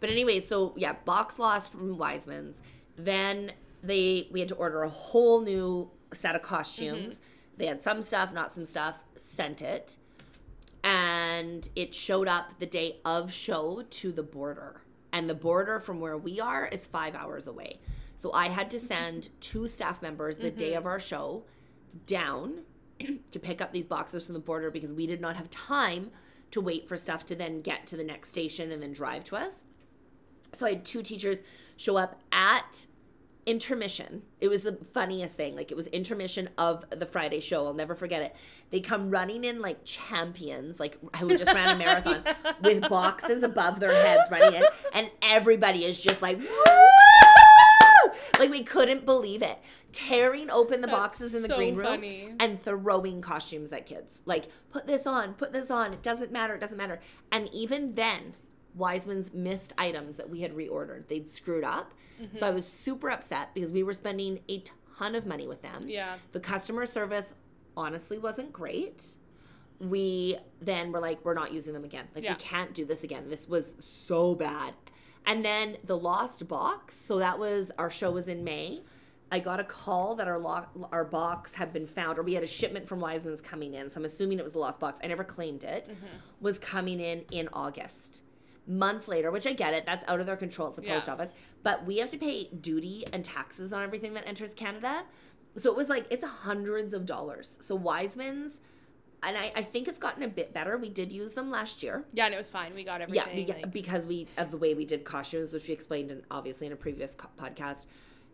[0.00, 2.60] But anyway, so yeah, box lost from Weissman's.
[2.96, 7.14] Then they we had to order a whole new set of costumes.
[7.14, 7.22] Mm-hmm.
[7.58, 9.04] They had some stuff, not some stuff.
[9.16, 9.96] Sent it,
[10.82, 14.82] and it showed up the day of show to the border.
[15.12, 17.78] and the border from where we are is five hours away.
[18.16, 20.78] So I had to send two staff members the day mm-hmm.
[20.78, 21.44] of our show
[22.06, 22.62] down
[23.30, 26.10] to pick up these boxes from the border because we did not have time
[26.52, 29.36] to wait for stuff to then get to the next station and then drive to
[29.36, 29.64] us.
[30.52, 31.38] So I had two teachers
[31.76, 32.86] show up at
[33.46, 34.22] intermission.
[34.40, 35.56] It was the funniest thing.
[35.56, 37.66] Like it was intermission of the Friday show.
[37.66, 38.36] I'll never forget it.
[38.70, 42.22] They come running in like champions, like who just ran a marathon
[42.62, 46.46] with boxes above their heads running in, and everybody is just like, Woo!
[48.38, 49.58] like we couldn't believe it.
[49.92, 52.30] Tearing open the That's boxes in the so green room funny.
[52.40, 54.22] and throwing costumes at kids.
[54.24, 55.92] Like, put this on, put this on.
[55.92, 56.54] It doesn't matter.
[56.54, 57.00] It doesn't matter.
[57.30, 58.34] And even then,
[58.74, 61.08] Weissman's missed items that we had reordered.
[61.08, 61.92] They'd screwed up.
[62.22, 62.36] Mm-hmm.
[62.36, 64.62] So I was super upset because we were spending a
[64.98, 65.84] ton of money with them.
[65.86, 66.16] Yeah.
[66.32, 67.34] The customer service
[67.76, 69.16] honestly wasn't great.
[69.78, 72.06] We then were like, we're not using them again.
[72.14, 72.32] Like, Yeah.
[72.34, 73.28] we can't do this again.
[73.28, 74.74] This was so bad.
[75.26, 76.98] And then the lost box.
[77.06, 78.82] So that was our show was in May.
[79.30, 82.42] I got a call that our lo- our box had been found, or we had
[82.44, 83.88] a shipment from Weissman's coming in.
[83.88, 84.98] So I'm assuming it was the lost box.
[85.02, 85.88] I never claimed it.
[86.42, 88.22] Was coming in in August.
[88.66, 90.68] Months later, which I get it, that's out of their control.
[90.68, 90.94] It's the Yeah.
[90.94, 91.30] post office,
[91.64, 95.04] but we have to pay duty and taxes on everything that enters Canada.
[95.56, 97.58] So it was like it's hundreds of dollars.
[97.60, 98.60] So Weissman's,
[99.24, 100.78] and I, I think it's gotten a bit better.
[100.78, 102.04] We did use them last year.
[102.12, 102.74] Yeah, and it was fine.
[102.74, 103.46] We got Yeah, everything.
[103.46, 106.66] beca- like- because we of the way we did costumes, which we explained in obviously
[106.68, 107.86] in a previous co- podcast,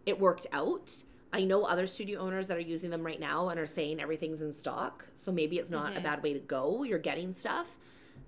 [0.07, 1.03] it worked out.
[1.33, 4.41] I know other studio owners that are using them right now and are saying everything's
[4.41, 5.99] in stock, so maybe it's not Mm-hmm.
[5.99, 6.83] a bad way to go.
[6.85, 7.77] You're getting stuff.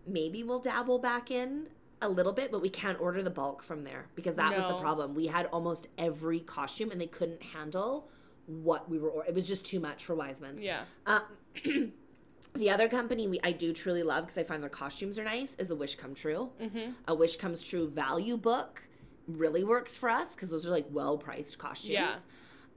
[0.07, 1.69] Maybe we'll dabble back in
[2.03, 4.79] a little bit, but we can't order the bulk from there because that was the
[4.81, 5.15] problem.
[5.15, 8.09] We had almost every costume and they couldn't handle
[8.47, 9.11] what we were.
[9.11, 10.61] Or- it was just too much for Weissman's.
[10.63, 10.81] yeah.
[11.07, 11.21] Uh,
[12.55, 15.55] the other company we I do truly love because I find their costumes are nice
[15.59, 16.51] is a Wish Come True.
[16.61, 16.93] Mm-hmm.
[17.07, 18.83] A Wish Comes True value book
[19.29, 21.91] really works for us because those are like well priced costumes.
[21.93, 22.17] Yeah.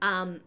[0.02, 0.40] Um,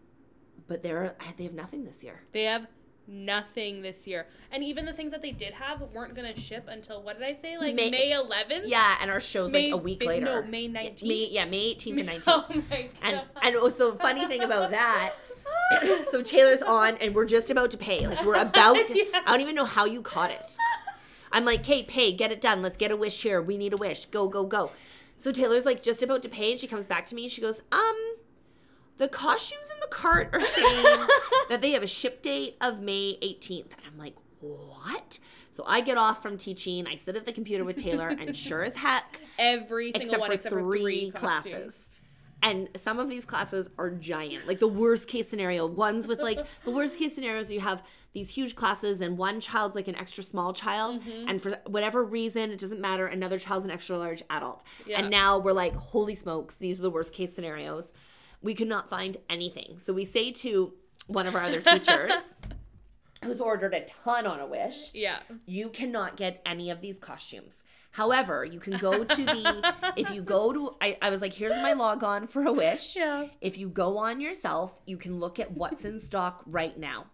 [0.66, 2.22] but they're they have nothing this year.
[2.32, 2.66] They have
[3.08, 4.26] nothing this year.
[4.52, 7.28] And even the things that they did have weren't going to ship until, what did
[7.28, 7.56] I say?
[7.58, 8.62] Like May- May, 11th?
[8.66, 10.26] Yeah, and our show's May like a week later.
[10.26, 11.02] no, May 19th?
[11.02, 12.22] May, yeah, May 18th and 19th.
[12.28, 12.90] Oh my God.
[13.02, 15.14] And and also funny thing about that.
[16.10, 18.06] so Taylor's on, and we're just about to pay.
[18.06, 18.74] Like we're about.
[18.88, 19.22] To, Yeah.
[19.26, 20.56] I don't even know how you caught it.
[21.32, 22.62] I'm like, Kate, pay, get it done.
[22.62, 23.40] Let's get a wish here.
[23.42, 24.06] We need a wish.
[24.06, 24.70] Go, go, go.
[25.18, 27.24] So Taylor's like just about to pay, and she comes back to me.
[27.24, 27.96] and She goes, um,
[28.98, 31.06] the costumes in the cart are saying
[31.48, 35.18] that they have a ship date of May 18th, and I'm like, what?
[35.52, 36.86] So I get off from teaching.
[36.86, 40.28] I sit at the computer with Taylor, and sure as heck, Every single except one
[40.28, 41.52] for except three, for three classes.
[41.52, 41.74] costumes.
[42.40, 44.46] And some of these classes are giant.
[44.46, 47.82] Like the worst case scenario, ones with like the worst case scenarios, you have
[48.12, 51.00] these huge classes and one child's like an extra small child.
[51.02, 51.28] Mm-hmm.
[51.28, 54.62] And for whatever reason, it doesn't matter, another child's an extra large adult.
[54.86, 55.00] Yeah.
[55.00, 57.90] And now we're like, holy smokes, these are the worst case scenarios.
[58.42, 59.78] We could not find anything.
[59.84, 60.72] So we say to
[61.06, 62.12] one of our other teachers
[63.24, 65.18] who's ordered a ton on a wish Yeah.
[65.46, 67.62] you cannot get any of these costumes.
[67.92, 71.54] However, you can go to the if you go to I, I was like, here's
[71.56, 72.94] my log on for a wish.
[72.94, 73.26] Yeah.
[73.40, 77.06] If you go on yourself, you can look at what's in stock right now.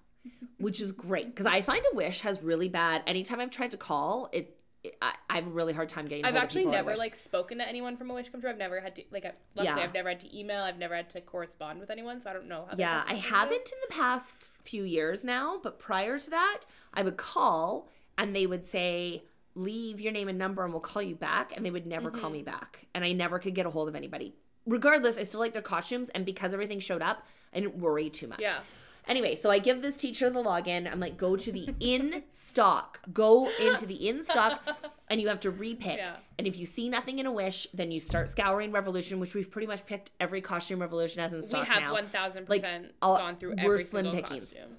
[0.59, 1.27] Which is great.
[1.27, 4.57] Because I find a wish has really bad anytime I've tried to call, it, it
[5.01, 7.97] I, I have a really hard time getting I've actually never like spoken to anyone
[7.97, 8.51] from a Wish Come True.
[8.51, 9.25] I've never had to like.
[9.25, 9.85] I've, luckily, Yeah.
[9.85, 10.63] I've never had to email.
[10.63, 12.77] I've never had to correspond with anyone, so I don't know how.
[12.77, 13.73] Yeah, I haven't is.
[13.73, 16.61] in the past few years now, but prior to that,
[16.93, 19.25] I would call and they would say,
[19.57, 21.57] Leave your name and number and we'll call you back.
[21.57, 22.51] And they would never call me Mm-hmm.
[22.51, 22.87] back.
[22.93, 24.35] And I never could get a hold of anybody.
[24.67, 26.09] Regardless, I still like their costumes.
[26.15, 28.41] And because everything showed up, I didn't worry too much.
[28.41, 28.59] Yeah.
[29.07, 30.91] Anyway, so I give this teacher the login.
[30.91, 33.01] I'm like, go to the in stock.
[33.13, 34.63] Go into the in stock
[35.09, 35.97] and you have to repick.
[35.99, 36.17] Yeah.
[36.39, 39.51] And if you see nothing in a wish, then you start scouring Revolution, which we've
[39.51, 41.63] pretty much picked every costume Revolution has in stock.
[41.69, 41.93] We have now.
[41.93, 44.47] one thousand Like, percent gone through we're every slim single pickings.
[44.47, 44.71] costume.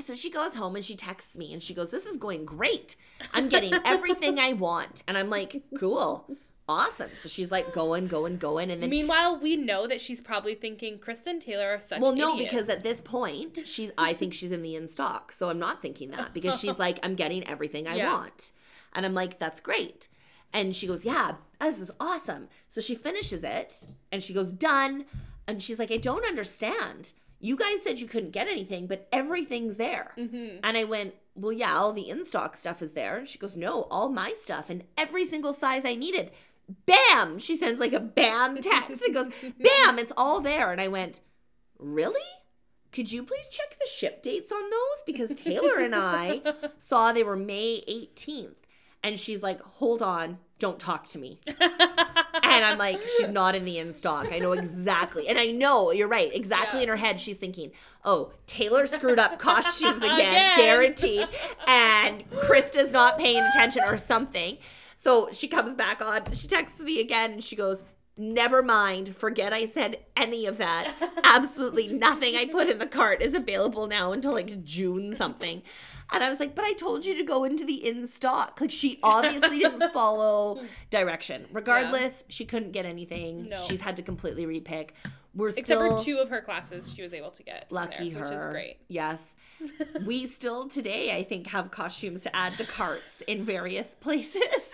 [0.00, 2.94] So she goes home and she texts me and she goes, This is going great.
[3.34, 5.02] I'm getting everything I want.
[5.08, 6.28] And I'm like, Cool.
[6.68, 7.10] Awesome.
[7.16, 8.70] So she's like going, going, going.
[8.70, 12.00] And then, Meanwhile, we know that she's probably thinking Kristen Taylor are such.
[12.00, 12.52] well, no, idiots.
[12.52, 15.32] because at this point, she's, I think she's in the in stock.
[15.32, 18.12] So I'm not thinking that because she's like, I'm getting everything I Yeah.
[18.12, 18.52] want.
[18.92, 20.08] And I'm like, That's great.
[20.52, 22.48] And she goes, Yeah, this is awesome.
[22.68, 25.06] So she finishes it and she goes, Done.
[25.46, 27.12] And she's like, I don't understand.
[27.40, 30.12] You guys said you couldn't get anything, but everything's there.
[30.18, 30.58] Mm-hmm.
[30.62, 33.16] And I went, Well, yeah, all the in stock stuff is there.
[33.18, 36.30] And she goes, No, all my stuff and every single size I needed.
[36.86, 37.38] Bam!
[37.38, 39.28] She sends like a bam text and goes,
[39.58, 40.70] Bam, it's all there.
[40.72, 41.20] And I went,
[41.78, 42.20] Really?
[42.90, 45.02] Could you please check the ship dates on those?
[45.06, 46.40] Because Taylor and I
[46.78, 48.54] saw they were May 18th.
[49.02, 51.38] And she's like, Hold on, don't talk to me.
[51.46, 54.32] and I'm like, she's not in the in stock.
[54.32, 55.28] I know exactly.
[55.28, 56.34] And I know, you're right.
[56.34, 56.84] Exactly Yeah.
[56.84, 57.70] in her head, she's thinking,
[58.04, 60.58] oh, Taylor screwed up costumes again, Again.
[60.58, 61.28] guaranteed.
[61.66, 64.58] And Krista's not paying attention or something.
[64.98, 66.32] So she comes back on.
[66.34, 67.84] She texts me again and she goes,
[68.16, 69.14] Never mind.
[69.14, 70.92] Forget I said any of that.
[71.24, 75.62] Absolutely nothing I put in the cart is available now until like June something.
[76.10, 78.60] And I was like, but I told you to go into the in stock.
[78.60, 81.46] Like she obviously didn't follow direction.
[81.52, 83.50] Regardless, she couldn't get anything.
[83.50, 83.56] No.
[83.56, 84.90] She's had to completely repick.
[85.32, 87.70] We're Except still for two of her classes, she was able to get.
[87.70, 88.30] lucky there, her.
[88.30, 88.76] Which is great.
[88.88, 89.22] Yes.
[90.04, 94.42] We still today, I think, have costumes to add to carts in various places.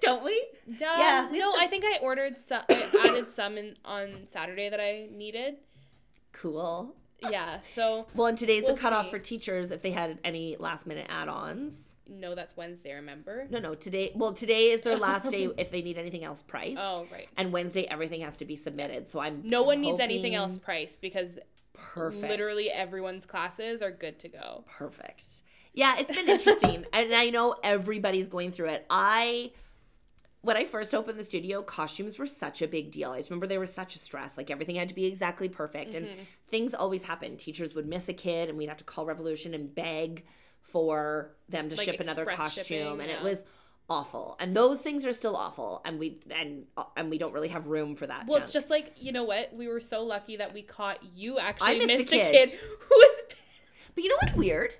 [0.00, 0.46] Don't we?
[0.66, 0.98] Yeah.
[0.98, 2.62] Yeah, we no, some- I think I ordered some.
[2.68, 5.56] I added some in on Saturday that I needed.
[6.32, 6.94] Cool.
[7.28, 7.60] Yeah.
[7.60, 9.10] So Well, and today's We'll the cutoff see.
[9.10, 11.94] for teachers if they had any last minute add ons.
[12.08, 12.94] No, that's Wednesday.
[12.94, 13.46] Remember?
[13.50, 16.78] No, no, today, well, today is their last day if they need anything else priced.
[16.78, 17.28] Oh, right.
[17.36, 19.08] And Wednesday, everything has to be submitted.
[19.08, 21.38] So I'm No one needs anything else priced because
[21.72, 22.22] Perfect.
[22.22, 24.64] literally everyone's classes are good to go.
[24.66, 25.42] Perfect.
[25.74, 26.86] Yeah, it's been interesting.
[26.92, 28.86] and I know everybody's going through it.
[28.88, 29.52] I
[30.46, 33.10] when I first opened the studio, costumes were such a big deal.
[33.10, 34.36] I just remember they were such a stress.
[34.36, 35.96] Like everything had to be exactly perfect.
[35.96, 36.20] And mm-hmm.
[36.48, 37.40] things always happened.
[37.40, 40.24] Teachers would miss a kid and we'd have to call Revolution and beg
[40.66, 42.64] for them to Like ship another costume.
[42.64, 43.42] shipping, and it was
[43.88, 44.36] awful.
[44.40, 45.80] And those things are still awful.
[45.84, 48.26] And we and and we don't really have room for that.
[48.26, 49.54] Well, it's just like you know what?
[49.54, 52.50] We were so lucky that we caught you actually missed a missed, a kid.
[52.50, 52.58] kid.
[52.80, 53.22] who was.
[53.94, 54.74] But you know what's weird?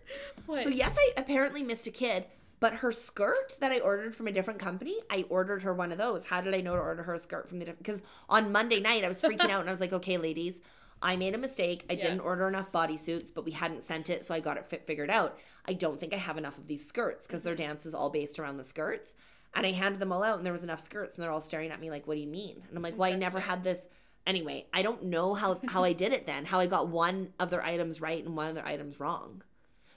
[0.45, 0.63] What?
[0.63, 2.27] So yes, I apparently missed a kid,
[2.61, 5.97] but her skirt that I ordered from a different company, I ordered her one of
[5.97, 6.23] those.
[6.27, 7.83] How did I know to order her a skirt from the different?
[7.83, 10.61] Because on Monday night I was freaking out and I was like, okay, ladies,
[11.03, 11.85] I made a mistake.
[11.91, 12.03] I Yeah.
[12.03, 15.11] didn't order enough bodysuits, but we hadn't sent it, so I got it fit figured
[15.11, 15.39] out.
[15.67, 17.65] I don't think I have enough of these skirts because their mm-hmm.
[17.65, 19.15] dance is all based around the skirts.
[19.55, 21.71] And I handed them all out, and there was enough skirts, and they're all staring
[21.71, 23.87] at me like, "What do you mean?" And I'm like, "Well, I never had this."
[24.27, 26.47] Anyway, I don't know how how I did it then.
[26.47, 29.43] How I got one of their items right and one of their items wrong.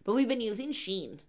[0.04, 1.20] But we've been using Shein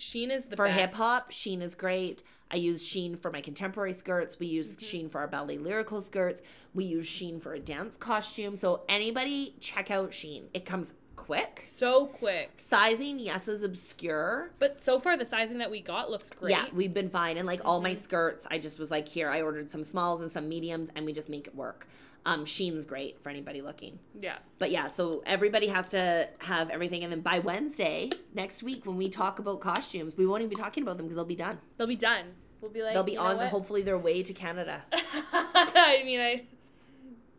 [0.00, 1.30] Shein is the for hip hop.
[1.30, 2.22] Shein is great.
[2.50, 4.38] I use Shein for my contemporary skirts.
[4.40, 5.06] We use mm-hmm.
[5.06, 6.40] Shein for our ballet lyrical skirts.
[6.74, 8.56] We use Shein for a dance costume.
[8.56, 10.44] So anybody check out Shein.
[10.54, 11.62] It comes quick.
[11.72, 14.50] So quick, Sizing, yes, is obscure.
[14.58, 16.52] but so far the sizing that we got looks great.
[16.52, 17.36] Yeah, we've been fine.
[17.36, 18.02] And like all my mm-hmm.
[18.02, 21.12] skirts, I just was like, here, I ordered some smalls and some mediums, and we
[21.12, 21.86] just make it work.
[22.26, 23.98] Um, Shein's great for anybody looking.
[24.20, 24.38] yeah.
[24.58, 27.02] But yeah, so everybody has to have everything.
[27.02, 30.56] And then by Wednesday, next week, when we talk about costumes, we won't even be
[30.56, 31.58] talking about them because they'll be done.
[31.78, 32.26] They'll be done.
[32.60, 36.44] We'll be like They'll be on hopefully their way to Canada I mean, I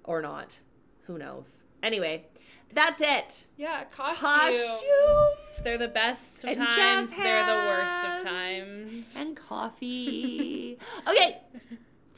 [0.03, 0.57] or not.
[1.03, 1.61] Who knows?
[1.83, 2.25] Anyway,
[2.73, 3.45] that's it.
[3.57, 4.19] yeah, costumes.
[4.19, 7.15] Costumes They're the best of And times.
[7.15, 9.15] They're the worst of times.
[9.15, 10.79] and coffee.
[11.07, 11.37] okay,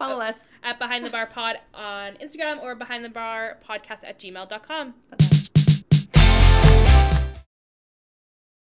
[0.07, 0.35] follow us.
[0.63, 4.93] At Behind the Bar Pod on Instagram or Behind the Bar Podcast at gmail.com.
[5.09, 5.32] Bye.